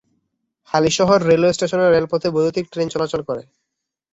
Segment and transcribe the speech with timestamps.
[0.69, 3.41] Halisahar railway স্টেশনের রেলপথে বৈদ্যুতীক ট্রেন চলাচল করে।